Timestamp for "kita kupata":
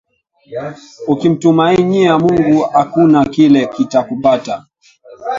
3.73-4.55